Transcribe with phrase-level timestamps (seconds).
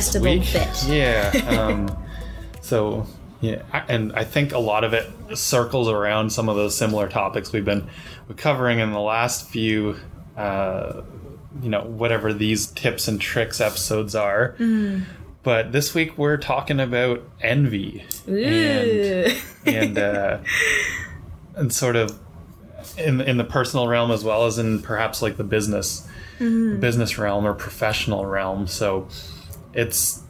[0.00, 0.52] Digestible week.
[0.52, 0.84] bit.
[0.88, 1.30] Yeah.
[1.60, 2.04] Um,
[2.60, 3.06] so
[3.40, 7.08] yeah, I- and I think a lot of it circles around some of those similar
[7.08, 7.88] topics we've been
[8.36, 9.96] covering in the last few.
[10.36, 11.02] Uh,
[11.62, 14.52] you know, whatever these tips and tricks episodes are.
[14.58, 15.02] Mm-hmm.
[15.42, 19.26] But this week we're talking about envy and Ooh.
[19.66, 20.38] and uh,
[21.56, 22.18] and sort of
[22.96, 26.06] in in the personal realm as well as in perhaps like the business
[26.38, 28.66] business realm or professional realm.
[28.66, 29.08] So
[29.74, 30.22] it's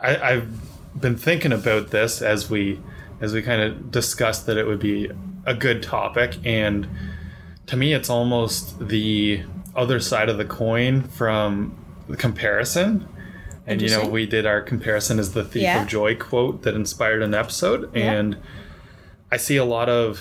[0.00, 2.80] I, I've been thinking about this as we
[3.20, 5.10] as we kind of discussed that it would be
[5.46, 6.88] a good topic and
[7.66, 9.42] to me it's almost the
[9.76, 11.76] other side of the coin from
[12.08, 13.06] the comparison
[13.66, 15.82] and you know we did our comparison as the thief Yeah.
[15.82, 18.12] of joy quote that inspired an episode Yeah.
[18.12, 18.36] and
[19.30, 20.20] i see a lot of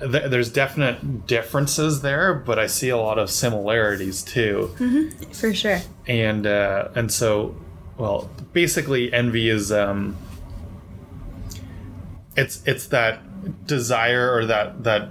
[0.00, 4.70] th- there's definite differences there but i see a lot of similarities too.
[5.32, 5.80] For sure.
[6.06, 7.54] and uh, and so
[7.98, 10.16] well basically envy is um
[12.36, 13.20] it's it's that
[13.66, 15.08] desire or that that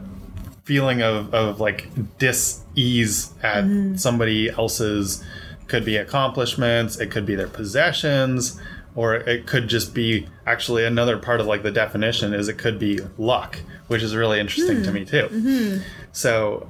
[0.63, 3.65] feeling of of like dis-ease at
[3.99, 5.23] somebody else's
[5.67, 8.59] could be accomplishments it could be their possessions
[8.95, 12.77] or it could just be actually another part of like the definition is it could
[12.77, 16.69] be luck which is really interesting to me too so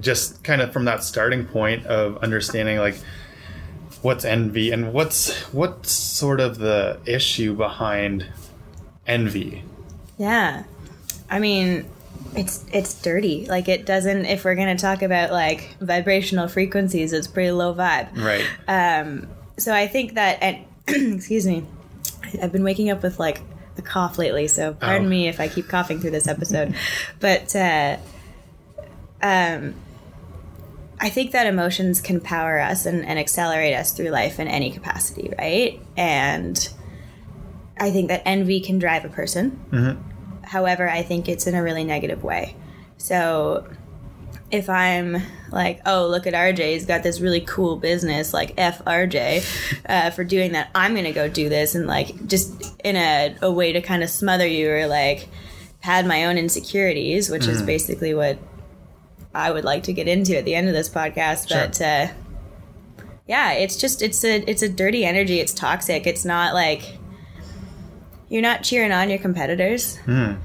[0.00, 2.96] just kind of from that starting point of understanding like
[4.02, 8.26] what's envy and what's what's sort of the issue behind
[9.06, 9.62] envy
[10.18, 10.64] Yeah.
[11.30, 11.88] I mean,
[12.36, 13.46] it's it's dirty.
[13.46, 17.74] Like it doesn't if we're going to talk about like vibrational frequencies, it's pretty low
[17.74, 18.16] vibe.
[18.16, 21.64] right Um so I think that and excuse me.
[22.40, 23.40] I've been waking up with like
[23.78, 25.10] a cough lately, so pardon Oh.
[25.10, 26.74] me if I keep coughing through this episode.
[27.20, 27.96] but uh
[29.22, 29.74] um
[31.00, 34.70] I think that emotions can power us and, and accelerate us through life in any
[34.70, 35.80] capacity, right?
[35.96, 36.68] And
[37.76, 39.98] I think that envy can drive a person.
[40.44, 42.54] However, I think it's in a really negative way.
[42.98, 43.66] So
[44.52, 48.84] if I'm like, oh, look at RJ, he's got this really cool business, like F
[48.84, 53.34] RJ, uh, for doing that, I'm gonna go do this, and like just in a,
[53.40, 55.28] a way to kind of smother you or like
[55.80, 58.38] pad my own insecurities, which is basically what
[59.34, 61.48] I would like to get into at the end of this podcast.
[61.48, 61.58] Sure.
[61.58, 62.08] But uh,
[63.26, 65.40] yeah, it's just it's a it's a dirty energy.
[65.40, 66.06] It's toxic.
[66.06, 66.98] It's not like
[68.28, 69.98] you're not cheering on your competitors,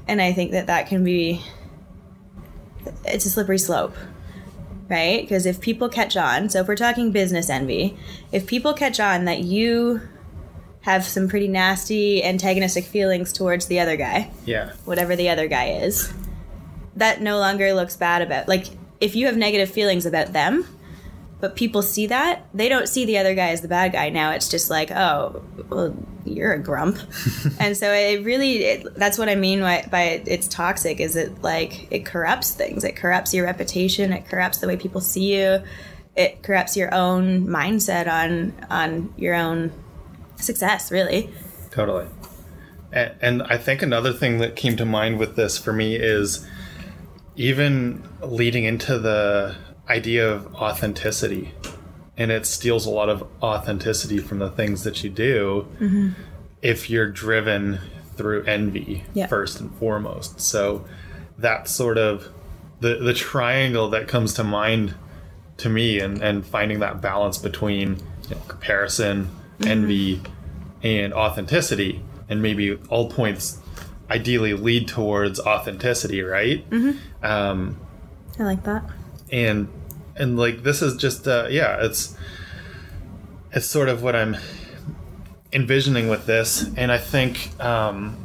[0.08, 1.42] and I think that that can be
[3.14, 3.96] it's a slippery slope
[4.90, 5.20] right?
[5.20, 7.96] Because if people catch on so if we're talking business envy
[8.32, 10.00] if people catch on that you
[10.82, 14.72] have some pretty nasty antagonistic feelings towards the other guy yeah.
[14.84, 16.12] whatever the other guy is
[16.96, 18.66] that no longer looks bad about like
[19.00, 20.64] if you have negative feelings about them
[21.40, 24.10] but people see that they don't see the other guy as the bad guy.
[24.10, 25.96] Now it's just like oh well
[26.32, 26.98] you're a grump.
[27.60, 31.42] And so it really it, that's what i mean by, by it's toxic is it
[31.42, 32.84] like it corrupts things.
[32.84, 34.12] It corrupts your reputation.
[34.12, 35.62] It corrupts the way people see you.
[36.16, 39.72] It corrupts your own mindset on on your own
[40.36, 41.30] success really.
[41.70, 42.06] Totally.
[42.92, 46.46] And, and i think another thing that came to mind with this for me is
[47.36, 49.56] even leading into the
[49.88, 51.54] idea of authenticity
[52.18, 56.08] and it steals a lot of authenticity from the things that you do mm-hmm.
[56.60, 57.78] if you're driven
[58.16, 59.28] through envy Yeah.
[59.28, 60.40] first and foremost.
[60.40, 60.84] So
[61.38, 62.28] that's sort of
[62.80, 64.94] the the triangle that comes to mind
[65.58, 67.96] to me and and finding that balance between
[68.28, 69.26] you know, comparison
[69.60, 69.68] mm-hmm.
[69.70, 70.20] envy
[70.82, 73.58] and authenticity and maybe all points
[74.10, 76.68] ideally lead towards authenticity right?
[76.70, 77.24] Mm-hmm.
[77.24, 77.78] Um
[78.38, 78.82] i like that.
[79.30, 79.68] and
[80.18, 82.16] and like this is just uh yeah it's
[83.52, 84.36] it's sort of what i'm
[85.52, 86.68] envisioning with this.
[86.76, 88.16] And i think um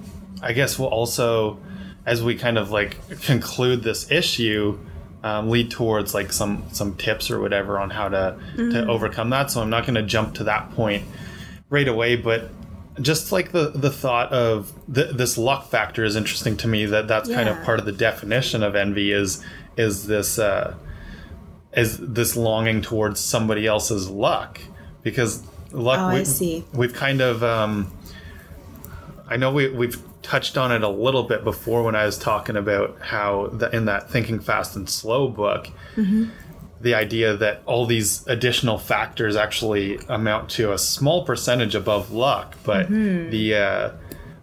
[0.42, 1.57] i guess we'll also
[2.06, 4.78] as we kind of like conclude this issue
[5.24, 9.51] um, lead towards like some some tips or whatever on how to to overcome that.
[9.51, 11.06] So i'm not going to jump to that point
[11.69, 12.50] right away but
[13.01, 17.07] just like the the thought of th- this luck factor is interesting to me that
[17.07, 19.44] that's kind of part of the definition of envy is
[19.78, 20.75] is this uh
[21.75, 24.60] is this longing towards somebody else's luck
[25.02, 26.64] because luck Oh, I we, see.
[26.74, 27.92] we've kind of um
[29.28, 32.56] I know we we've touched on it a little bit before when I was talking
[32.56, 36.25] about how the, in that Thinking Fast and Slow book, Mm-hmm.
[36.81, 42.56] the idea that all these additional factors actually amount to a small percentage above luck,
[42.64, 43.30] but Mm-hmm.
[43.31, 43.90] the uh,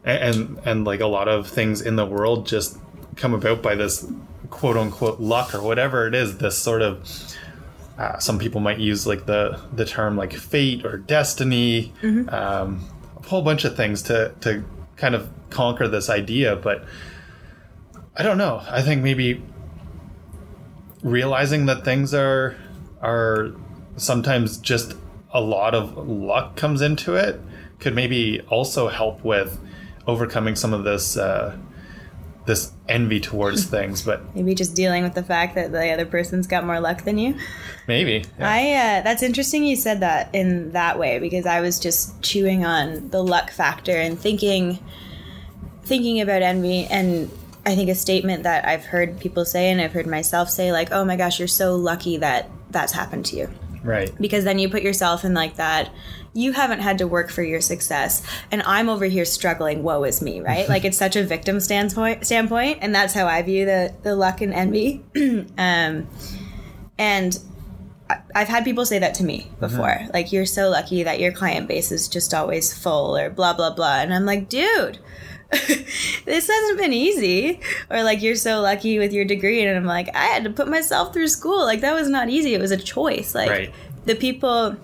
[0.05, 2.79] and and like a lot of things in the world just
[3.17, 4.07] come about by this
[4.51, 7.09] quote unquote luck or whatever it is, this sort of
[7.99, 11.93] uh, some people might use like the the term like fate or destiny,
[12.29, 12.85] um,
[13.17, 14.65] a whole bunch of things to to
[14.97, 16.57] kind of conquer this idea.
[16.57, 16.85] But
[18.17, 18.63] I don't know.
[18.69, 19.43] I think maybe
[21.03, 22.57] realizing that things are
[23.01, 23.53] are
[23.97, 24.95] sometimes just
[25.33, 27.41] a lot of luck comes into it
[27.79, 29.59] could maybe also help with
[30.07, 31.57] overcoming some of this uh,
[32.51, 34.03] this envy towards things.
[34.03, 37.17] But Maybe just dealing with the fact that the other person's got more luck than
[37.17, 37.37] you.
[37.87, 38.51] maybe yeah.
[38.51, 42.65] I uh, that's interesting you said that in that way because I was just chewing
[42.65, 44.79] on the luck factor and thinking
[45.85, 47.31] thinking about envy and
[47.67, 50.93] I think a statement that I've heard people say and I've heard myself say like
[50.93, 53.49] oh my gosh you're so lucky that that's happened to you
[53.83, 54.13] right.
[54.21, 55.93] because then you put yourself in like that
[56.33, 60.23] you haven't had to work for your success and i'm over here struggling woe is
[60.23, 63.95] me right like it's such a victim standpoint standpoint and that's how i view the
[64.03, 65.05] the luck and envy
[65.59, 66.07] um
[66.99, 67.39] and
[68.35, 70.01] I've had people say that to me before.
[70.13, 73.71] Like, you're so lucky that your client base is just always full, or blah, blah,
[73.71, 74.01] blah.
[74.01, 74.99] And I'm like, dude,
[76.25, 77.61] this hasn't been easy.
[77.91, 79.63] Or like, you're so lucky with your degree.
[79.63, 81.65] And I'm like, I had to put myself through school.
[81.65, 82.55] Like, that was not easy.
[82.55, 83.35] It was a choice.
[83.35, 83.75] Like, Right.
[84.07, 84.77] the people.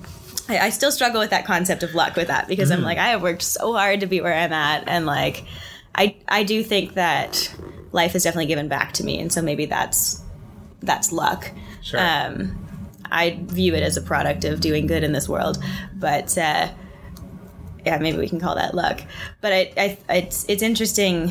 [0.48, 3.08] I I still struggle with that concept of luck with that because I'm like I
[3.08, 5.42] have worked so hard to be where I'm at and like
[5.92, 7.52] I I do think that
[7.90, 10.22] life has definitely given back to me and so maybe that's
[10.82, 11.50] that's luck.
[11.82, 11.98] Sure.
[12.00, 12.56] Um,
[13.10, 15.58] I view it as a product of doing good in this world,
[15.94, 16.68] but uh,
[17.86, 19.00] yeah, maybe we can call that luck.
[19.40, 19.72] But I,
[20.08, 21.30] I, it's it's interesting,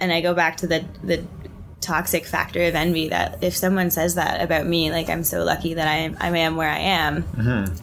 [0.00, 1.22] and I go back to the the
[1.82, 5.74] toxic factor of envy that if someone says that about me, like I'm so lucky
[5.74, 7.74] that I am, I am where I am, mm-hmm.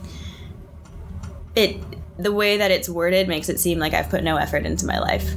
[1.55, 1.77] it
[2.17, 4.99] the way that it's worded makes it seem like I've put no effort into my
[4.99, 5.31] life,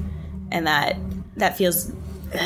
[0.51, 0.97] and that
[1.37, 1.93] that feels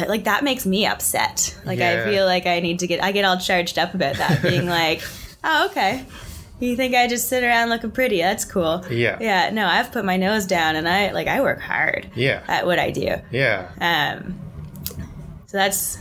[0.08, 1.56] like that makes me upset.
[1.64, 4.42] Like I feel like I need to get I get all charged up about that,
[4.42, 5.02] being like,
[5.44, 6.04] oh okay.
[6.58, 8.18] You think I just sit around looking pretty?
[8.18, 8.82] That's cool.
[8.90, 9.18] Yeah.
[9.20, 9.50] Yeah.
[9.50, 12.42] No, I've put my nose down and I like I work hard Yeah.
[12.48, 13.16] at what I do.
[13.30, 13.68] Yeah.
[13.80, 14.38] Um.
[15.46, 15.98] So that's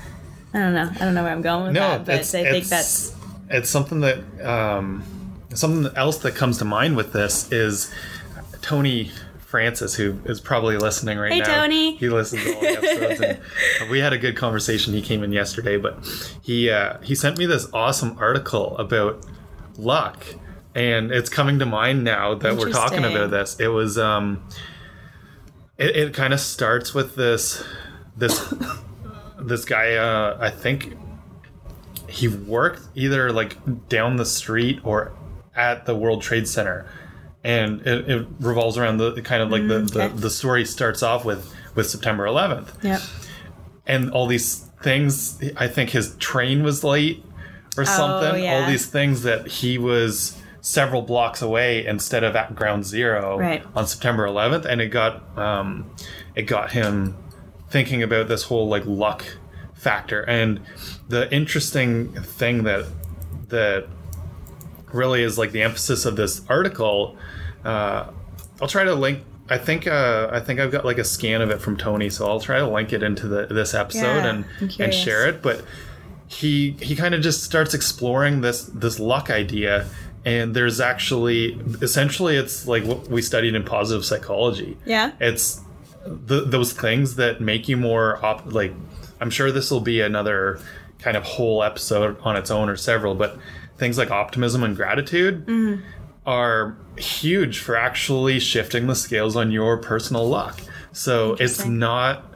[0.54, 0.90] I don't know.
[0.94, 3.14] I don't know where I'm going with No, that, but I think that's
[3.50, 5.04] it's something that um,
[5.54, 7.94] something else that comes to mind with this is
[8.62, 11.46] Tony Francis, who is probably listening right Hey, now.
[11.46, 11.96] Hey, Tony.
[11.98, 13.40] He listens to all the episodes.
[13.82, 14.94] and we had a good conversation.
[14.94, 16.00] He came in yesterday, but
[16.42, 19.26] he uh, he sent me this awesome article about
[19.78, 20.26] luck,
[20.76, 23.60] and it's coming to mind now that we're talking about this.
[23.60, 24.46] It was um,
[25.78, 27.64] it, it kind of starts with this
[28.18, 28.54] this
[29.40, 29.96] this guy.
[29.96, 30.98] Uh, I think
[32.10, 35.14] he worked either like down the street or
[35.56, 36.86] at the World Trade Center,
[37.44, 40.16] and it, it revolves around the kind of like the, the okay.
[40.16, 43.00] the story starts off with with September 11th, Yeah,
[43.88, 45.42] and all these things.
[45.56, 47.24] I think his train was late
[47.78, 48.30] or something.
[48.30, 48.70] All Oh, yeah.
[48.70, 53.64] these things that he was several blocks away instead of at ground zero Right.
[53.76, 55.90] on September 11th, and it got um,
[56.34, 57.16] it got him
[57.70, 59.24] thinking about this whole like luck
[59.74, 60.24] factor.
[60.24, 60.62] And
[61.08, 62.86] the interesting thing that
[63.50, 63.88] that
[64.92, 67.18] really is like the emphasis of this article
[67.66, 68.06] uh,
[68.62, 71.50] i'll try to link i think uh, i think i've got like a scan of
[71.52, 74.46] it from tony so i'll try to link it into the, this episode Yeah, and
[74.80, 75.42] and share it.
[75.42, 75.64] But
[76.28, 79.86] he he kind of just starts exploring this this luck idea
[80.26, 84.78] and there's actually essentially it's like what we studied in positive psychology.
[84.86, 85.12] Yeah.
[85.20, 85.62] it's
[86.06, 88.74] the, those things that make you more op- like
[89.20, 90.60] i'm sure this will be another
[91.00, 93.40] kind of whole episode on its own or several but
[93.78, 95.82] things like optimism and gratitude mm-hmm.
[96.26, 100.62] are huge for actually shifting the scales on your personal luck.
[100.92, 102.32] So it's not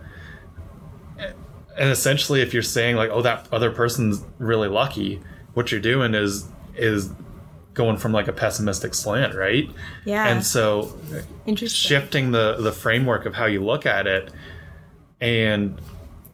[1.17, 5.21] and essentially if you're saying like oh that other person's really lucky
[5.53, 7.09] what you're doing is is
[7.79, 9.69] going from like a pessimistic slant right
[10.03, 10.27] Yeah.
[10.27, 10.93] and so
[11.55, 14.31] shifting the the framework of how you look at it
[15.21, 15.79] and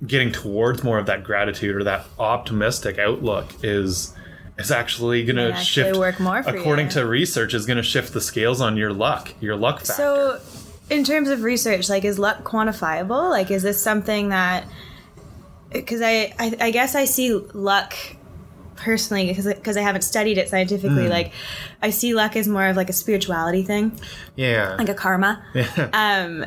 [0.08, 4.12] getting towards more of that gratitude or that optimistic outlook is
[4.58, 6.92] is actually going to actually shift work more for according you.
[6.94, 10.40] to research is going to shift the scales on your luck your luck factor So,
[10.90, 13.30] in terms of research, like, is luck quantifiable?
[13.30, 14.66] Like, is this something that?
[15.72, 17.96] Because I, I, I guess I see luck
[18.76, 21.08] personally because I haven't studied it scientifically.
[21.08, 21.32] Like,
[21.82, 24.00] I see luck as more of like a spirituality thing,
[24.36, 25.44] yeah like a karma.
[25.94, 26.46] um,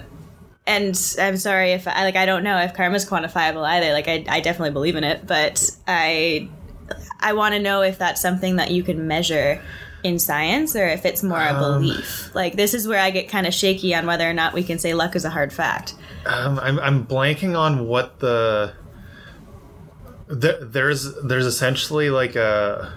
[0.67, 3.93] and I'm sorry if I like I don't know if karma's quantifiable either.
[3.93, 6.49] Like, I, I definitely believe in it, but I,
[7.21, 9.61] I want to know if that's something that you can measure
[10.05, 12.33] in science or if it's more a Um, belief.
[12.35, 14.79] Like this is where I get kind of shaky on whether or not we can
[14.79, 15.95] say luck is a hard fact.
[16.27, 18.75] Um, I'm, I'm blanking on what the
[20.29, 22.93] there, there's there's essentially like a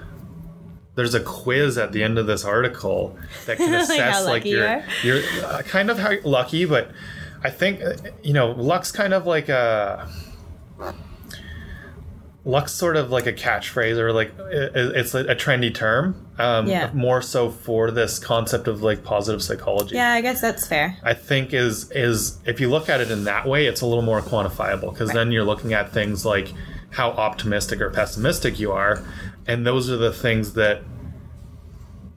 [0.96, 4.34] there's a quiz at the end of this article that can Like assess how like
[4.44, 4.84] lucky you your are?
[5.04, 6.92] you're uh, kind of how lucky, but
[7.44, 10.10] I think uh, you know luck's kind of like a
[12.44, 16.28] luck's sort of like a catchphrase or like it's a, trendy term.
[16.40, 16.90] Um, Yeah.
[16.94, 19.96] More so for this concept of like positive psychology.
[19.96, 20.98] Yeah, I guess that's fair.
[21.04, 24.04] I think is is if you look at it in that way, it's a little
[24.04, 26.52] more quantifiable because then you're looking at things like
[26.92, 29.04] how optimistic or pessimistic you are,
[29.48, 30.84] and those are the things that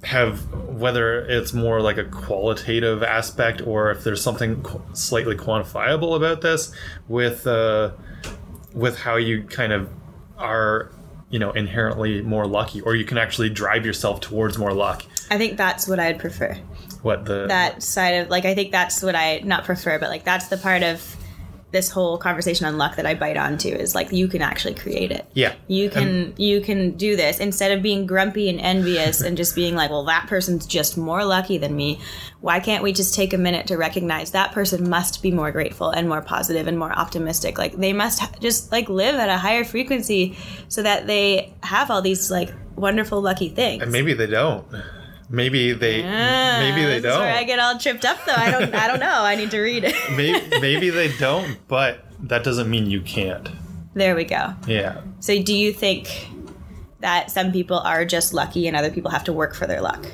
[0.02, 6.14] have whether it's more like a qualitative aspect or if there's something qu- slightly quantifiable
[6.14, 6.74] about this
[7.08, 7.90] with uh,
[8.74, 9.88] with how you kind of
[10.36, 10.92] are
[11.30, 15.38] you know inherently more lucky or you can actually drive yourself towards more luck I
[15.38, 16.54] think that's what I'd prefer.
[17.00, 20.24] what the That side of like I think that's what I not prefer, but like
[20.24, 21.16] that's the part of
[21.74, 25.10] this whole conversation on luck that I bite onto is like you can actually create
[25.10, 25.26] it.
[25.34, 29.56] yeah You can you can do this instead of being grumpy and envious and just
[29.56, 32.00] being like, well, that person's just more lucky than me.
[32.40, 35.90] Why can't we just take a minute to recognize that person must be more grateful
[35.90, 37.58] and more positive and more optimistic?
[37.58, 40.38] Like they must ha- just like live at a higher frequency
[40.68, 43.82] so that they have all these like wonderful lucky things.
[43.82, 44.64] And maybe they don't.
[45.34, 48.32] Maybe they Ah, maybe they where I get all tripped up though.
[48.36, 49.22] I don't I don't know.
[49.22, 49.94] I need to read it.
[50.16, 53.48] maybe, maybe they don't, but that doesn't mean you can't.
[53.94, 54.54] there we go.
[54.66, 55.00] Yeah.
[55.20, 56.28] So do you think
[57.00, 60.06] that some people are just lucky and other people have to work for their luck?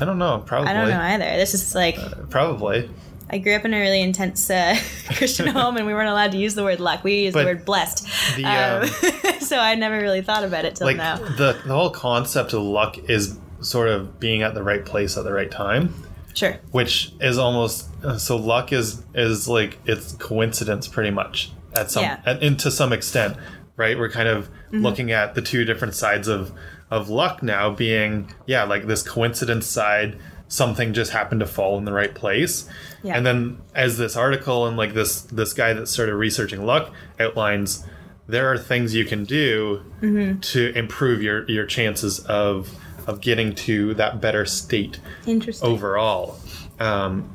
[0.00, 0.42] I don't know.
[0.46, 0.68] Probably.
[0.70, 1.36] I don't know either.
[1.38, 1.96] This is like
[2.30, 2.88] Probably.
[3.30, 4.76] I grew up in a really intense uh,
[5.16, 7.02] Christian home, and we weren't allowed to use the word luck.
[7.02, 8.06] We used But the word blessed.
[8.36, 11.16] the, Um, um, so I never really thought about it till Like now.
[11.16, 15.24] the the whole concept of luck is sort of being at the right place at
[15.24, 15.94] the right time,
[16.34, 16.56] Sure.
[16.70, 17.88] which is almost
[18.18, 22.20] so luck is is like it's coincidence pretty much at some Yeah.
[22.26, 23.36] at, and to some extent,
[23.76, 23.98] right?
[23.98, 24.82] We're kind of Mm-hmm.
[24.84, 26.50] looking at the two different sides of
[26.90, 31.84] of luck now being yeah, like this coincidence side something just happened to fall in
[31.86, 32.68] the right place.
[33.02, 33.16] Yeah.
[33.16, 37.84] And then as this article and like this this guy that started researching luck outlines
[38.28, 40.40] there are things you can do Mm-hmm.
[40.40, 42.70] to improve your your chances of
[43.06, 45.68] of getting to that better state Interesting.
[45.68, 46.36] overall.
[46.80, 47.30] Um,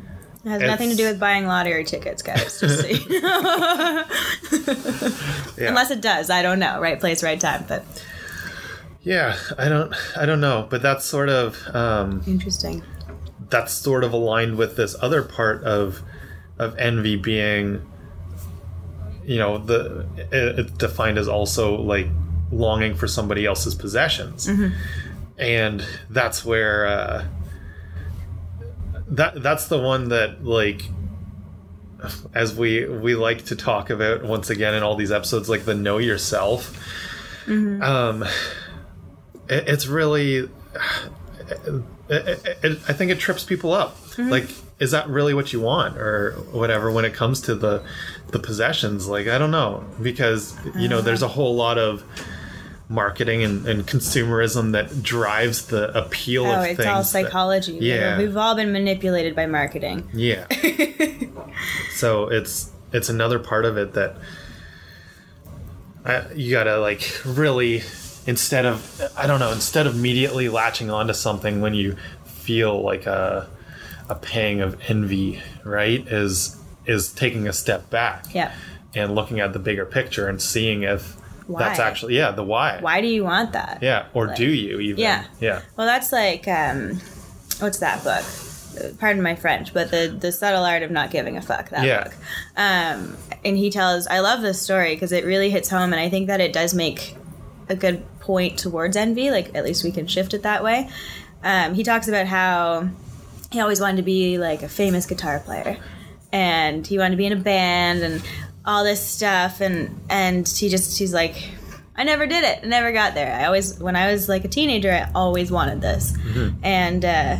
[0.45, 2.59] it has nothing to do with buying lottery tickets, guys.
[2.59, 4.03] Just so you know.
[5.57, 5.69] yeah.
[5.69, 6.79] Unless it does, I don't know.
[6.79, 7.65] Right place, right time.
[7.67, 7.83] But
[9.03, 12.83] yeah, I don't I don't know, but that's sort of um, interesting.
[13.49, 16.01] that's sort of aligned with this other part of
[16.59, 17.85] of envy being
[19.25, 22.07] you know the it's defined as also like
[22.51, 24.49] longing for somebody else's possessions
[25.37, 27.25] and that's where uh
[29.09, 30.83] that that's the one that like
[32.33, 35.73] as we we like to talk about once again in all these episodes like the
[35.73, 36.77] know yourself.
[37.81, 38.23] Um
[39.49, 40.49] it, it's really
[41.49, 43.97] it, it, it, I think it trips people up.
[44.29, 46.91] Like, is that really what you want, or whatever?
[46.91, 47.83] When it comes to the
[48.27, 52.03] the possessions, like I don't know, because you know, there's a whole lot of
[52.89, 56.79] marketing and, and consumerism that drives the appeal Oh, of it's things.
[56.79, 57.77] It's all that- psychology.
[57.81, 58.17] Yeah.
[58.17, 60.07] We've all been manipulated by marketing.
[60.13, 60.45] yeah.
[61.95, 64.15] so it's it's another part of it that
[66.05, 67.83] I, you gotta like really
[68.25, 73.05] instead of I don't know instead of immediately latching onto something when you feel like
[73.05, 73.49] a
[74.09, 76.05] a pang of envy, right?
[76.07, 78.53] Is is taking a step back Yeah.
[78.95, 81.17] and looking at the bigger picture and seeing if
[81.49, 83.79] that's actually yeah the why Why do you want that?
[83.81, 85.23] yeah or Like- do you even Yeah.
[85.39, 86.99] yeah Well, that's like, um,
[87.59, 88.25] what's that book?
[88.99, 91.69] Pardon my French, but the the subtle art of not giving a fuck.
[91.71, 92.03] That Yeah.
[92.03, 92.13] book.
[92.55, 96.09] Um, and he tells, I love this story because it really hits home, and I
[96.09, 97.15] think that it does make
[97.69, 99.31] a good point towards envy.
[99.31, 100.89] Like at least we can shift it that way.
[101.43, 102.89] Um, he talks about how
[103.51, 105.77] he always wanted to be like a famous guitar player,
[106.31, 108.21] and he wanted to be in a band and
[108.67, 111.51] all this stuff, and and he just he's like.
[111.99, 112.59] I never did it.
[112.61, 113.33] I never got there.
[113.33, 116.15] I always, when I was like a teenager, I always wanted this.
[116.61, 117.37] And uh,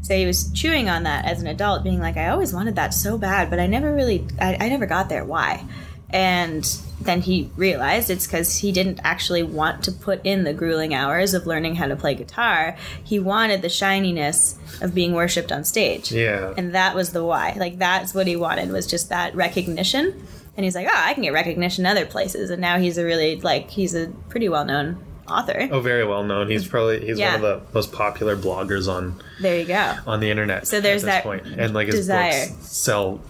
[0.00, 2.94] so he was chewing on that as an adult, being like, I always wanted that
[2.94, 5.22] so bad, but I never really, I, I never got there.
[5.22, 5.66] Why?
[6.08, 6.64] And
[6.98, 11.34] then he realized it's because he didn't actually want to put in the grueling hours
[11.34, 12.76] of learning how to play guitar.
[13.02, 16.10] He wanted the shininess of being worshipped on stage.
[16.10, 17.54] yeah And that was the why.
[17.58, 20.26] Like, that's what he wanted was just that recognition.
[20.56, 22.50] And he's like, oh, I can get recognition other places.
[22.50, 25.68] And now he's a really, like, he's a pretty well known author.
[25.72, 27.36] oh very well known he's probably he's Yeah.
[27.40, 29.94] one of the most popular bloggers on There you go.
[30.06, 30.66] on the internet.
[30.66, 32.46] So there's at this that and like his desire.
[32.48, 33.20] books sell.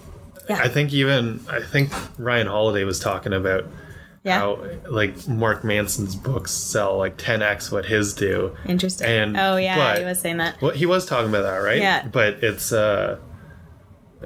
[0.51, 0.59] Yeah.
[0.61, 3.67] I think even I think Ryan Holiday was talking about
[4.25, 4.41] Yeah.
[4.41, 4.59] how
[4.91, 8.57] like Mark Manson's books sell like 10x what his do.
[8.67, 9.07] Interesting.
[9.07, 10.61] And- oh yeah, but- he was saying that.
[10.61, 11.79] Well, he was talking about that, right?
[11.79, 12.07] Yeah.
[12.11, 13.19] But it's uh,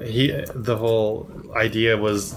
[0.02, 2.34] he the whole idea was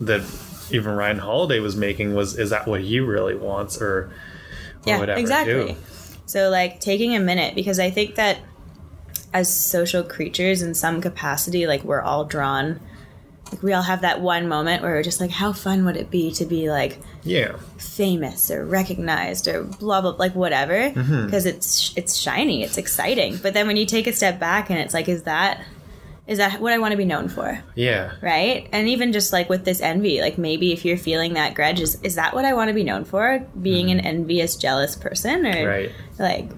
[0.00, 0.22] that
[0.70, 4.12] even Ryan Holiday was making was is that what he really wants or, or
[4.84, 5.74] yeah, whatever exactly.
[5.74, 5.76] too.
[6.26, 8.38] So like taking a minute because I think that
[9.32, 12.80] as social creatures in some capacity, like we're all drawn.
[13.52, 16.10] Like we all have that one moment where we're just like, how fun would it
[16.10, 17.56] be to be like Yeah.
[17.78, 21.26] famous or recognized or blah blah like whatever Mm-hmm.
[21.26, 23.36] because it's it's shiny, it's exciting.
[23.40, 25.60] But then when you take a step back and it's like, is that
[26.26, 27.62] is that what I want to be known for?
[27.74, 28.12] Yeah.
[28.20, 28.68] right?
[28.72, 31.98] And even just like with this envy, like maybe if you're feeling that grudge, is,
[32.02, 33.38] is that what I want to be known for?
[33.62, 35.46] Being an envious, jealous person?
[35.46, 35.66] Or Mm-hmm.
[35.68, 35.92] Right.
[36.18, 36.50] like,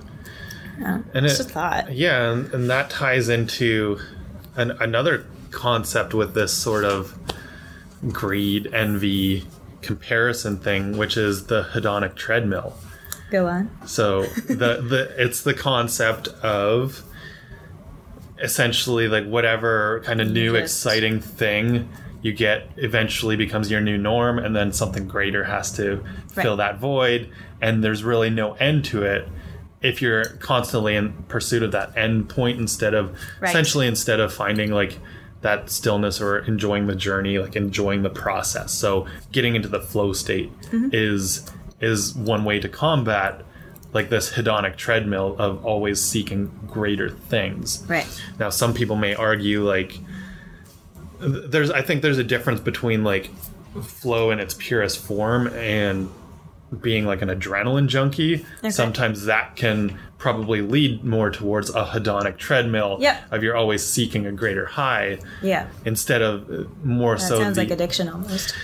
[0.81, 1.93] oh, And it's it- just a thought.
[1.93, 3.99] Yeah, and, and that ties into
[4.57, 7.15] an, another concept with this sort of
[8.13, 9.45] greed, envy,
[9.83, 12.75] comparison thing, which is the hedonic treadmill.
[13.31, 13.71] Go on.
[13.87, 17.03] So the the it's the concept of
[18.41, 21.89] essentially like whatever kind of new Just- exciting thing
[22.23, 26.03] you get eventually becomes your new norm and then something greater has to
[26.33, 27.29] fill that void
[27.61, 29.29] and there's really no end to it
[29.83, 33.51] if you're constantly in pursuit of that end point instead of Right.
[33.51, 34.99] essentially instead of finding like
[35.43, 40.13] that stillness or enjoying the journey like enjoying the process so getting into the flow
[40.13, 40.89] state Mm-hmm.
[40.93, 41.49] is
[41.81, 43.43] is one way to combat
[43.93, 48.07] like this hedonic treadmill of always seeking greater things Right.
[48.39, 49.99] now some people may argue like
[51.21, 53.31] there's i think there's a difference between like
[53.83, 56.09] flow in its purest form and
[56.83, 62.99] being like an adrenaline junkie sometimes that can probably lead more towards a hedonic treadmill
[63.01, 63.23] Yep.
[63.33, 65.67] of you're always seeking a greater high Yeah.
[65.85, 68.55] instead of uh, more That so sounds the, like addiction almost.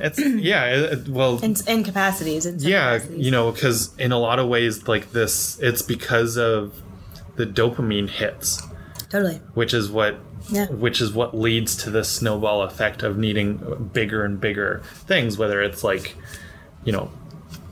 [0.00, 2.46] It's yeah it- well In, in capacities.
[2.46, 3.24] In yeah capacities.
[3.24, 6.80] you know because in a lot of ways like this it's because of
[7.36, 8.62] the dopamine hits
[9.10, 9.36] Totally.
[9.54, 10.16] which is what
[10.50, 10.66] Yeah.
[10.66, 15.62] which is what leads to this snowball effect of needing bigger and bigger things whether
[15.62, 16.14] it's like
[16.84, 17.10] you know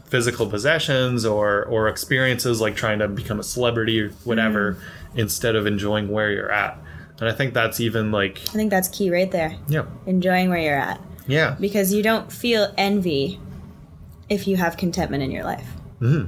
[0.07, 4.75] physical possessions or or experiences like trying to become a celebrity or whatever
[5.15, 5.19] Mm.
[5.21, 6.77] instead of enjoying where you're at
[7.21, 9.57] and i think that's even like I think that's key right there.
[9.69, 11.01] yeah Enjoying where you're at.
[11.27, 13.41] Yeah Because you don't feel envy
[14.29, 15.69] if you have contentment in your life.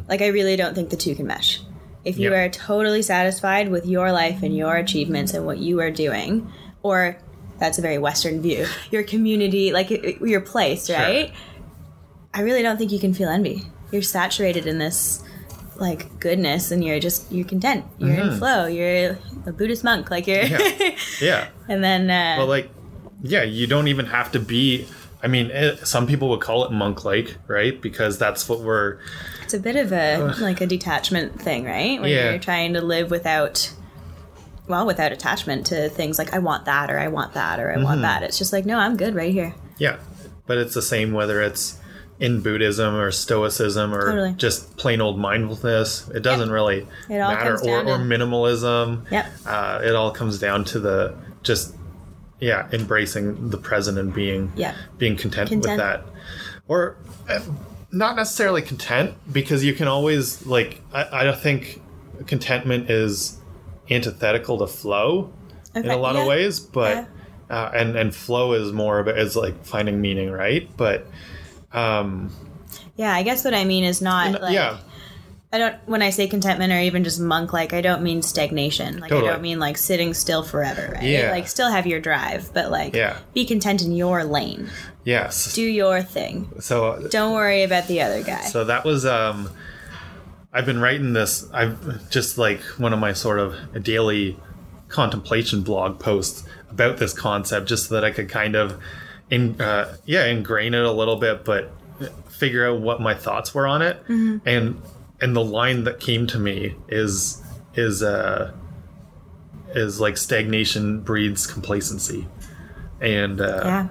[0.09, 1.61] Like, I really don't think the two can mesh.
[2.05, 2.39] If you Mm-hmm.
[2.39, 6.51] Are totally satisfied with your life and your achievements and what you are doing,
[6.83, 7.19] or
[7.59, 11.31] that's a very Western view, your community, like your place, right?
[12.33, 13.65] I really don't think you can feel envy.
[13.93, 15.23] You're saturated in this
[15.79, 20.27] like goodness and you're just you're content you're in flow you're a buddhist monk like
[20.27, 21.23] you're Mm-hmm.
[21.23, 21.29] Yeah.
[21.29, 22.71] yeah and then uh, But like,
[23.23, 24.87] yeah, you don't even have to be.
[25.23, 27.81] I mean, it, some people would call it monk-like, right?
[27.81, 28.99] Because that's what we're.
[29.45, 32.01] It's a bit of a like a detachment thing, right?
[32.01, 32.31] Where Yeah.
[32.31, 33.73] you're trying to live without
[34.69, 37.75] well, without attachment to things like I want that or I want that or I
[37.77, 37.85] Mm-hmm.
[37.85, 38.25] want that.
[38.25, 39.55] It's just like, no, I'm good right here.
[39.79, 39.99] Yeah,
[40.47, 41.79] but it's the same whether it's
[42.19, 44.33] in Buddhism or Stoicism or Totally.
[44.33, 46.09] just plain old mindfulness.
[46.09, 49.09] It doesn't really It all matter, or, or minimalism.
[49.11, 49.27] Yep.
[49.47, 51.76] Uh, it all comes down to the just
[52.41, 54.75] yeah embracing the present and being Yeah.
[54.99, 56.05] being content, with that
[56.69, 56.97] or
[57.29, 57.41] uh,
[57.93, 61.81] not necessarily content because you can always like I, I don't think
[62.27, 63.39] contentment is
[63.91, 65.33] antithetical to flow
[65.75, 66.23] in a lot yeah.
[66.23, 67.07] of ways but
[67.51, 71.07] uh, and and flow is more of it is like finding meaning right but
[71.73, 72.31] um
[72.97, 74.79] Yeah, I guess what I mean is not like yeah
[75.57, 78.99] I don't when I say contentment or even just monk like I don't mean stagnation.
[79.01, 79.31] Like Totally.
[79.31, 81.03] I don't mean like sitting still forever, right?
[81.03, 81.31] Yeah.
[81.31, 83.17] Like still have your drive, but like Yeah.
[83.33, 84.69] be content in your lane.
[85.05, 86.51] yes Do your thing.
[86.61, 88.43] so Don't worry about the other guy.
[88.43, 89.49] So that was um
[90.53, 94.39] I've been writing this I've just like one of my sort of daily
[94.89, 98.79] contemplation blog posts about this concept just so that I could kind of
[99.31, 101.73] in uh yeah, ingrain it a little bit but
[102.29, 103.97] figure out what my thoughts were on it.
[104.09, 104.83] And
[105.21, 107.43] and the line that came to me is
[107.75, 108.53] is uh
[109.75, 112.27] is like stagnation breeds complacency.
[113.01, 113.89] And uh yeah.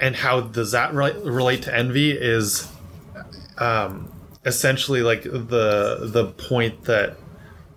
[0.00, 2.68] and how does that re- relate to envy is
[3.58, 4.12] um,
[4.44, 7.16] essentially like the the point that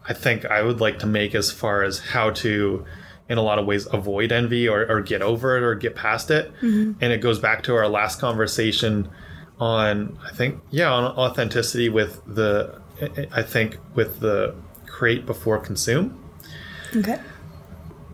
[0.08, 2.86] I think I would like to make as far as how to
[3.28, 6.30] in a lot of ways avoid envy or, or get over it or get past
[6.30, 6.52] it
[7.02, 9.10] and it goes back to our last conversation
[9.60, 12.82] on I think yeah on authenticity with the
[13.32, 16.22] I think with the create before consume.
[16.96, 17.20] Okay.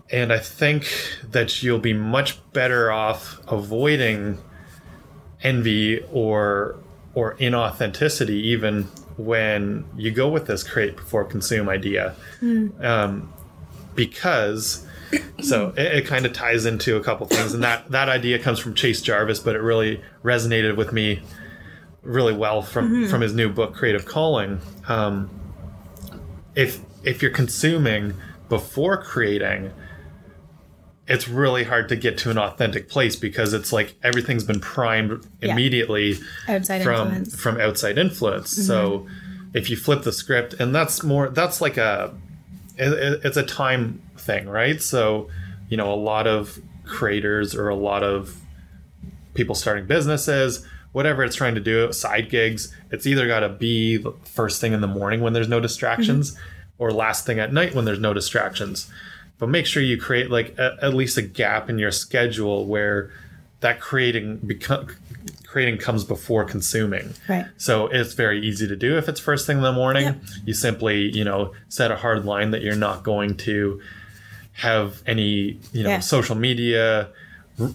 [0.09, 0.87] and I think
[1.29, 4.39] that you'll be much better off avoiding
[5.43, 6.77] envy or
[7.13, 8.83] or inauthenticity even
[9.17, 12.15] when you go with this create before consume idea.
[12.81, 13.31] Um,
[13.93, 14.87] because
[15.41, 18.59] so it, it kind of ties into a couple things and that that idea comes
[18.59, 21.21] from chase jarvis but it really resonated with me
[22.03, 25.29] really well from from his new book creative calling um,
[26.55, 28.13] if if you're consuming
[28.49, 29.71] before creating
[31.07, 35.25] it's really hard to get to an authentic place because it's like everything's been primed
[35.41, 35.51] Yeah.
[35.53, 37.35] immediately Outside from influence.
[37.35, 38.51] from outside influence.
[38.51, 39.07] So
[39.53, 42.13] if you flip the script, and that's more that's like a
[42.77, 44.81] it- it's a time thing, right?
[44.81, 45.29] So
[45.69, 48.37] you know a lot of creators or a lot of
[49.33, 53.97] people starting businesses, whatever it's trying to do, side gigs, it's either got to be
[53.97, 56.83] the first thing in the morning when there's no distractions, mm-hmm.
[56.83, 58.89] or last thing at night when there's no distractions.
[59.39, 63.11] But make sure you create like a, at least a gap in your schedule where
[63.61, 64.87] that creating become
[65.47, 67.13] creating comes before consuming.
[67.27, 67.45] Right.
[67.57, 70.05] So it's very easy to do if it's first thing in the morning.
[70.05, 70.21] Yep.
[70.45, 73.81] You simply, you know, set a hard line that you're not going to
[74.53, 75.99] have any, you know, Yeah.
[75.99, 77.07] social media.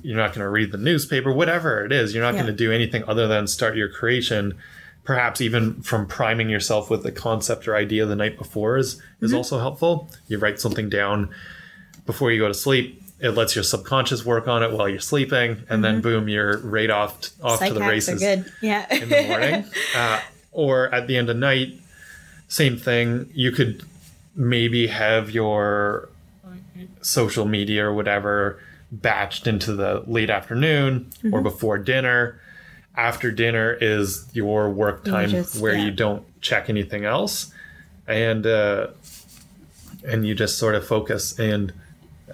[0.02, 2.14] You're not going to read the newspaper, whatever it is.
[2.14, 2.42] You're not Yeah.
[2.42, 4.54] going to do anything other than start your creation.
[5.04, 9.30] Perhaps even from priming yourself with the concept or idea the night before is is
[9.30, 9.36] Mm-hmm.
[9.36, 10.10] also helpful.
[10.28, 11.28] You write something down
[12.04, 13.02] before you go to sleep.
[13.20, 16.90] It lets your subconscious work on it while you're sleeping, and then boom, you're right
[16.90, 18.52] off off Psych to the hacks are races good.
[18.60, 18.84] Yeah.
[18.94, 19.64] in the morning.
[19.96, 20.20] uh,
[20.52, 21.78] or at the end of night,
[22.48, 23.30] same thing.
[23.32, 23.82] You could
[24.34, 26.08] maybe have your
[27.02, 28.60] social media or whatever
[28.94, 31.34] batched into the late afternoon Mm-hmm.
[31.34, 32.40] or before dinner.
[32.96, 35.84] After dinner is your work time just- where yeah.
[35.84, 37.52] you don't check anything else,
[38.06, 38.86] and uh,
[40.06, 41.72] and you just sort of focus and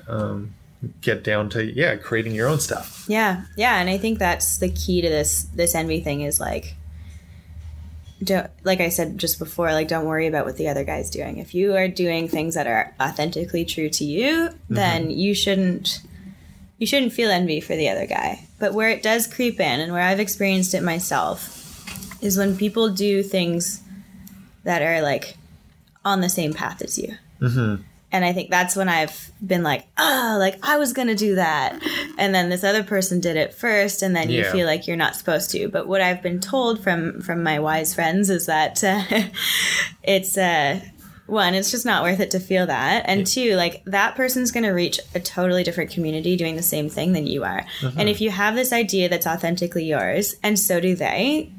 [0.06, 0.54] um,
[1.00, 3.04] get down to yeah creating your own stuff.
[3.08, 6.76] Yeah, yeah, and I think that's the key to this this envy thing is like
[8.22, 11.38] don't like I said just before, like don't worry about what the other guy's doing.
[11.38, 14.74] If you are doing things that are authentically true to you, mm-hmm.
[14.74, 16.00] then you shouldn't
[16.78, 18.46] you shouldn't feel envy for the other guy.
[18.58, 21.58] But where it does creep in and where I've experienced it myself
[22.22, 23.80] is when people do things
[24.64, 25.36] that are like
[26.04, 27.14] on the same path as you.
[27.40, 27.82] Mm-hmm.
[28.12, 31.34] And I think that's when I've been like, oh, like I was going to do
[31.36, 31.82] that.
[32.18, 34.02] And then this other person did it first.
[34.02, 35.68] And then you feel like you're not supposed to.
[35.68, 39.02] But what I've been told from, from my wise friends is that uh,
[40.02, 40.80] it's, uh,
[41.26, 43.04] one, it's just not worth it to feel that.
[43.06, 46.90] And two, like that person's going to reach a totally different community doing the same
[46.90, 47.64] thing than you are.
[47.96, 51.50] And if you have this idea that's authentically yours and so do they,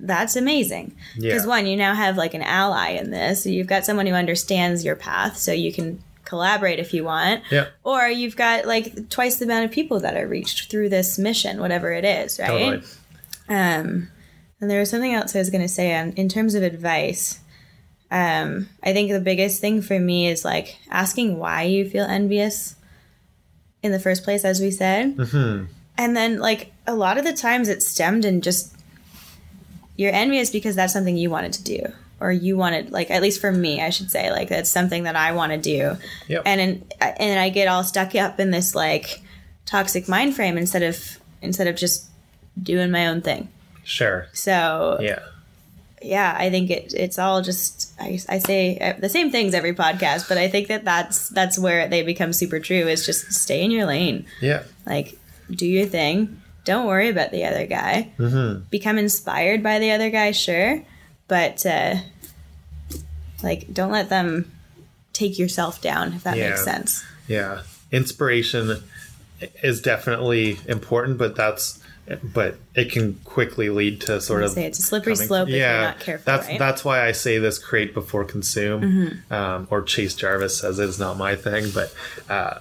[0.00, 0.94] that's amazing.
[1.16, 1.48] Because Yeah.
[1.48, 3.42] one, you now have like an ally in this.
[3.42, 7.42] So you've got someone who understands your path, so you can collaborate if you want.
[7.50, 7.66] Yeah.
[7.84, 11.60] Or you've got like twice the amount of people that are reached through this mission,
[11.60, 12.48] whatever it is, right?
[12.48, 12.82] Totally.
[13.48, 14.08] Um,
[14.60, 17.40] and there was something else I was going to say on in terms of advice.
[18.10, 22.74] Um, I think the biggest thing for me is like asking why you feel envious
[23.82, 25.16] in the first place, as we said.
[25.16, 25.66] Mm-hmm.
[25.96, 28.74] And then, like, a lot of the times it stemmed in just
[29.98, 31.92] you're envious because that's something you wanted to do.
[32.20, 35.14] Or you wanted, like, at least for me, I should say, like, that's something that
[35.14, 35.96] I want to do.
[36.28, 36.42] Yep.
[36.46, 39.20] And in, and I get all stuck up in this like
[39.66, 42.06] toxic mind frame instead of instead of just
[42.60, 43.48] doing my own thing.
[43.84, 44.26] Sure.
[44.32, 45.20] So Yeah.
[46.02, 49.74] yeah, I think it, it's all just I, I say uh, the same things every
[49.74, 52.88] podcast, but I think that that's that's where they become super true.
[52.88, 54.64] Is just stay in your lane, Yeah.
[54.86, 55.16] like
[55.50, 56.37] do your thing.
[56.68, 58.10] Don't worry about the other guy.
[58.18, 58.64] Mm-hmm.
[58.68, 60.82] Become inspired by the other guy, sure,
[61.26, 61.94] but uh,
[63.42, 64.52] like don't let them
[65.14, 66.12] take yourself down.
[66.12, 66.50] If that Yeah.
[66.50, 67.02] makes sense.
[67.26, 67.62] Yeah.
[67.90, 68.82] Inspiration
[69.62, 71.82] is definitely important, but that's
[72.22, 75.54] but it can quickly lead to sort of say it's a slippery coming- slope if
[75.54, 76.52] you're not careful, That's right?
[76.54, 76.58] Mm-hmm.
[76.58, 79.22] that's why I say this create before consume.
[79.30, 81.94] Um, or Chase Jarvis says it's not my thing, but
[82.28, 82.58] uh,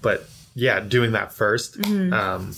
[0.00, 2.54] but yeah, doing that 1st Um,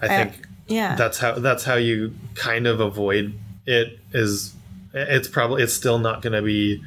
[0.00, 0.96] I think yeah.
[0.96, 3.34] that's how that's how you kind of avoid
[3.66, 3.98] it.
[4.12, 4.54] Is
[4.92, 6.82] it's probably it's still not going to be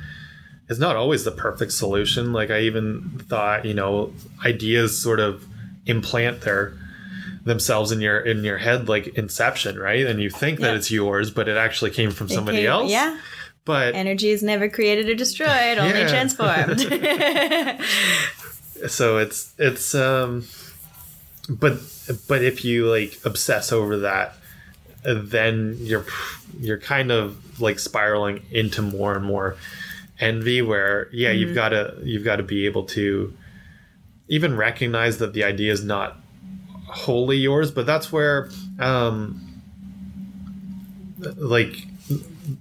[0.70, 2.32] it's not always the perfect solution.
[2.32, 4.14] Like I even thought, you know,
[4.46, 5.46] ideas sort of
[5.86, 6.74] implant their
[7.44, 10.06] themselves in your in your head like inception, right?
[10.06, 12.92] And you think that it's yours, but it actually came from somebody Okay, else.
[12.92, 13.20] Yeah.
[13.66, 16.80] But Energy is never created or destroyed, only transformed.
[18.88, 20.46] so it's it's um
[21.50, 21.74] but
[22.28, 24.36] but if you like obsess over that
[25.04, 26.06] then you're
[26.60, 29.56] you're kind of like spiraling into more and more
[30.20, 33.34] envy where yeah you've got to you've got to be able to
[34.28, 36.18] even recognize that the idea is not
[36.88, 39.42] wholly yours but that's where um
[41.38, 41.86] like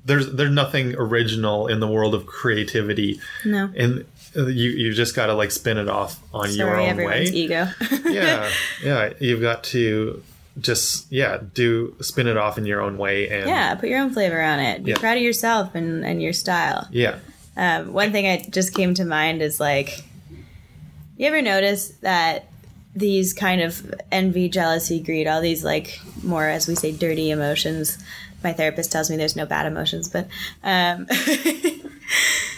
[0.05, 3.71] there's there's nothing original in the world of creativity No.
[3.77, 4.05] and
[4.47, 7.37] you you just got to like spin it off on your Sorry, own everyone's way
[7.37, 7.69] ego.
[8.07, 8.51] yeah
[8.83, 10.23] yeah you've got to
[10.61, 14.13] just yeah do spin it off in your own way and yeah, put your own
[14.13, 14.83] flavor on it.
[14.85, 14.99] Be Yeah.
[14.99, 16.89] proud of yourself and, and your style.
[16.91, 17.19] yeah
[17.57, 20.03] Um, one thing I just came to mind is like,
[21.17, 22.47] you ever notice that
[22.95, 27.97] these kind of envy, jealousy, greed, all these like more, as we say, dirty emotions.
[28.43, 30.27] My therapist tells me there's no bad emotions, but
[30.65, 31.07] um,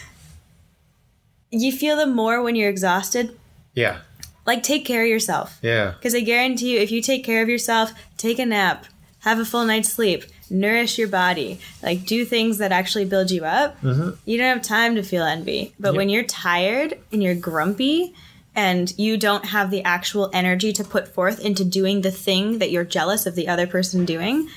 [1.50, 3.36] you feel them more when you're exhausted.
[3.74, 3.98] yeah
[4.46, 5.58] Like, take care of yourself.
[5.62, 8.86] yeah Because I guarantee you, if you take care of yourself, take a nap,
[9.20, 13.44] have a full night's sleep, nourish your body, like do things that actually build you
[13.44, 14.10] up, mm-hmm.
[14.24, 15.72] you don't have time to feel envy.
[15.78, 15.96] But Yep.
[15.98, 18.14] when you're tired and you're grumpy
[18.54, 22.70] and you don't have the actual energy to put forth into doing the thing that
[22.72, 24.48] you're jealous of the other person doing,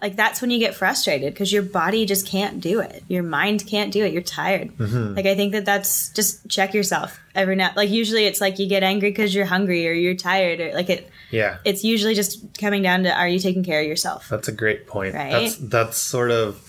[0.00, 3.02] like that's when you get frustrated because your body just can't do it.
[3.08, 4.12] Your mind can't do it.
[4.12, 4.76] You're tired.
[4.76, 5.14] Mm-hmm.
[5.14, 7.72] Like I think that that's just check yourself every now.
[7.74, 10.88] Like usually it's like you get angry because you're hungry or you're tired or like
[10.88, 11.10] it.
[11.30, 14.28] yeah It's usually just coming down to are you taking care of yourself?
[14.28, 15.14] That's a great point.
[15.14, 15.32] Right?
[15.32, 16.64] That's that's sort of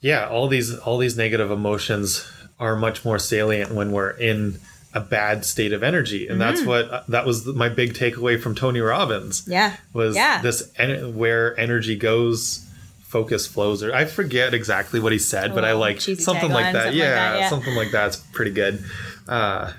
[0.00, 0.28] yeah.
[0.28, 4.58] All these all these negative emotions are much more salient when we're in
[4.94, 6.54] a bad state of energy, and Mm-hmm.
[6.54, 9.74] that's what that was my big takeaway from Tony Robbins Yeah.
[9.92, 10.40] was Yeah.
[10.40, 12.60] this en- where energy goes.
[13.06, 16.24] Focus flows, or I forget exactly what he said, but I like something like that.
[16.24, 17.48] something like yeah, that, yeah.
[17.48, 18.82] something like that's pretty good.
[19.28, 19.72] Uh,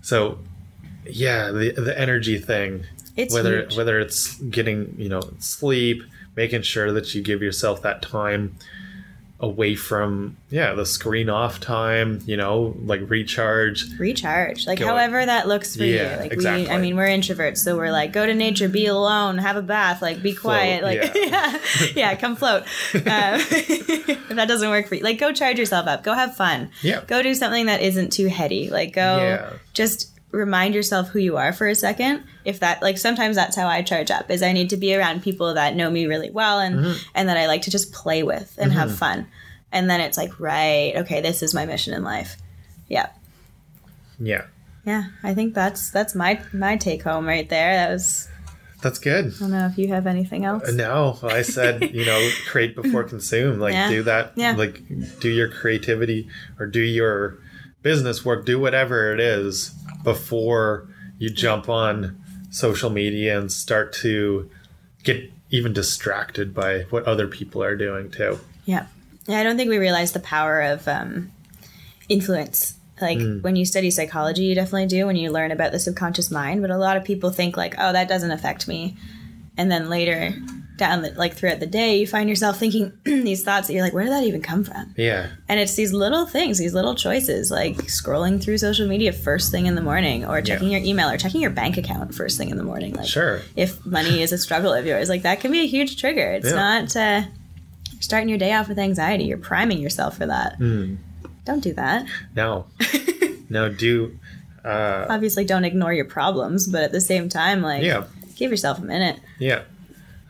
[0.00, 0.38] so,
[1.06, 2.84] yeah, the the energy thing
[3.18, 3.76] It's whether huge.
[3.76, 6.02] whether it's getting you know sleep
[6.36, 8.54] making sure that you give yourself that time
[9.44, 15.24] away from yeah the screen off time you know like recharge recharge like Go- however
[15.26, 16.70] that looks for Yeah, you like we exactly.
[16.70, 20.00] i mean we're introverts so we're like go to nature be alone have a bath
[20.00, 21.58] like be quiet like yeah.
[21.84, 21.86] yeah.
[21.94, 22.62] yeah come float
[22.94, 26.70] um, if that doesn't work for you like go charge yourself up go have fun
[26.82, 27.02] Yeah.
[27.06, 29.50] go do something that isn't too heady like go Yeah.
[29.74, 33.66] just remind yourself who you are for a second if that like sometimes that's how
[33.68, 36.58] i charge up is i need to be around people that know me really well
[36.60, 36.92] and Mm-hmm.
[37.14, 39.26] and that i like to just play with and have fun
[39.72, 42.36] and then it's like right okay this is my mission in life
[42.88, 43.08] yeah
[44.18, 44.42] yeah
[44.86, 47.74] yeah, I think that's that's my my take home right there.
[47.74, 48.28] That was
[48.82, 50.70] that's good I don't know if you have anything else.
[50.72, 53.88] no i said you know create before consume like Yeah.
[53.88, 54.54] do that Yeah.
[54.56, 54.82] like
[55.20, 57.38] do your creativity or do your
[57.84, 59.70] business work do whatever it is
[60.02, 62.20] before you jump on
[62.50, 64.50] social media and start to
[65.04, 68.86] get even distracted by what other people are doing too Yeah.
[69.26, 71.30] Yeah, I don't think we realize the power of um,
[72.08, 72.74] influence.
[73.00, 76.60] Like when you study psychology, you definitely do when you learn about the subconscious mind.
[76.60, 78.96] But a lot of people think like, oh, that doesn't affect me,
[79.56, 80.32] and then later
[80.76, 83.92] down the like throughout the day, you find yourself thinking these thoughts that you're like,
[83.92, 84.92] where did that even come from?
[84.96, 89.50] yeah And it's these little things, these little choices, like scrolling through social media first
[89.52, 92.50] thing in the morning, or checking your email, or checking your bank account first thing
[92.50, 92.94] in the morning.
[92.94, 95.08] Like, sure if money is a struggle of yours.
[95.08, 96.32] Like that can be a huge trigger.
[96.32, 96.54] It's Yeah.
[96.56, 97.22] not uh,
[98.00, 99.24] starting your day off with anxiety.
[99.24, 100.56] You're priming yourself for that.
[100.56, 100.96] Hmm.
[101.44, 102.06] Don't do that.
[102.34, 102.66] No.
[103.48, 104.18] no, do
[104.64, 108.04] uh Obviously, don't ignore your problems, but at the same time, like, yeah.
[108.34, 109.20] give yourself a minute.
[109.38, 109.62] Yeah.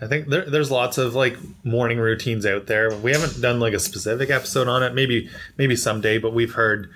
[0.05, 2.95] I think there, there's lots of like morning routines out there.
[2.95, 4.93] We haven't done like a specific episode on it.
[4.95, 6.91] Maybe maybe someday, but we've heard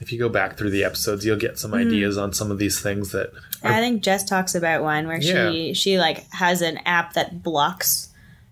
[0.00, 1.88] if you go back through the episodes, you'll get some Mm-hmm.
[1.88, 3.30] ideas on some of these things that
[3.62, 5.50] And I think Jess talks about one where Yeah.
[5.50, 8.08] she she like has an app that blocks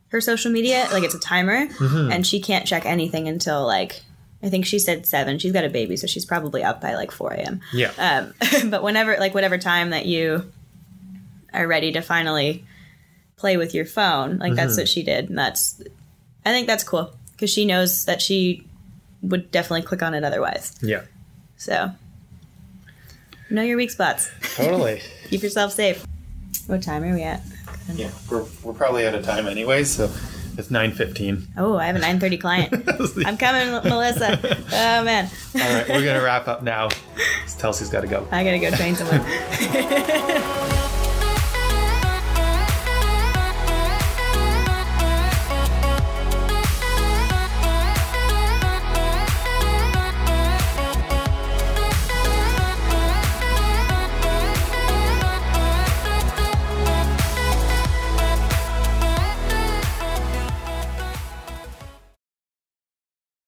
[0.09, 2.13] her social media, like it's a timer, Mm-hmm.
[2.13, 4.03] and she can't check anything until like
[4.43, 5.39] I think she said seven.
[5.39, 7.61] She's got a baby, so she's probably up by like four a.m.
[7.73, 7.93] yeah.
[7.99, 8.35] Um,
[8.71, 10.53] but whenever, like, whatever time that you
[11.55, 12.63] are ready to finally
[13.37, 14.83] play with your phone, like, that's mm-hmm.
[14.83, 15.29] what she did.
[15.29, 15.83] And that's,
[16.45, 18.67] I think that's cool because she knows that she
[19.23, 20.77] would definitely click on it otherwise.
[20.83, 21.03] yeah.
[21.57, 21.93] So,
[23.51, 24.31] know your weak spots.
[24.55, 25.01] Totally.
[25.29, 26.05] Keep yourself safe.
[26.67, 27.43] What time are we at?
[27.95, 28.11] yeah.
[28.31, 30.11] We're, we're probably out of time anyway, so
[30.57, 31.47] it's 9:15.
[31.57, 32.73] Oh, I have a 9:30 client.
[33.27, 34.39] I'm coming, Melissa.
[34.75, 36.89] Oh man, All right, we're going to wrap up now.
[37.59, 38.27] Kelsey's got to go.
[38.31, 39.21] I gotta go train someone.